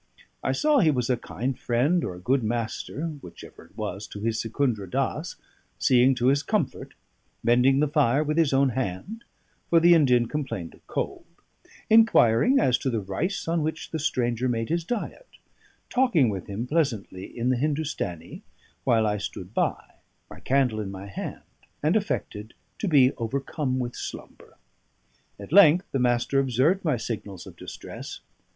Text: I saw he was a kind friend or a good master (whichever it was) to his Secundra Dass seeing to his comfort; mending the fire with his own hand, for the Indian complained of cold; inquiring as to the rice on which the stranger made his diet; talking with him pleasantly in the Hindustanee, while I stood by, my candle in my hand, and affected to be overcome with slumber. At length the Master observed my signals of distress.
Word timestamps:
I 0.43 0.51
saw 0.51 0.79
he 0.79 0.89
was 0.89 1.11
a 1.11 1.15
kind 1.15 1.55
friend 1.55 2.03
or 2.03 2.15
a 2.15 2.19
good 2.19 2.41
master 2.41 3.05
(whichever 3.21 3.65
it 3.65 3.77
was) 3.77 4.07
to 4.07 4.19
his 4.19 4.41
Secundra 4.41 4.89
Dass 4.89 5.35
seeing 5.77 6.15
to 6.15 6.29
his 6.29 6.41
comfort; 6.41 6.95
mending 7.43 7.81
the 7.81 7.87
fire 7.87 8.23
with 8.23 8.35
his 8.39 8.51
own 8.51 8.69
hand, 8.69 9.23
for 9.69 9.79
the 9.79 9.93
Indian 9.93 10.25
complained 10.27 10.73
of 10.73 10.87
cold; 10.87 11.27
inquiring 11.87 12.59
as 12.59 12.79
to 12.79 12.89
the 12.89 12.99
rice 12.99 13.47
on 13.47 13.61
which 13.61 13.91
the 13.91 13.99
stranger 13.99 14.49
made 14.49 14.69
his 14.69 14.83
diet; 14.83 15.27
talking 15.87 16.29
with 16.29 16.47
him 16.47 16.65
pleasantly 16.65 17.25
in 17.37 17.49
the 17.49 17.57
Hindustanee, 17.57 18.41
while 18.83 19.05
I 19.05 19.19
stood 19.19 19.53
by, 19.53 19.83
my 20.31 20.39
candle 20.39 20.79
in 20.79 20.89
my 20.89 21.05
hand, 21.05 21.43
and 21.83 21.95
affected 21.95 22.55
to 22.79 22.87
be 22.87 23.11
overcome 23.19 23.77
with 23.77 23.95
slumber. 23.95 24.57
At 25.37 25.51
length 25.53 25.91
the 25.91 25.99
Master 25.99 26.39
observed 26.39 26.83
my 26.83 26.97
signals 26.97 27.45
of 27.45 27.55
distress. 27.55 28.21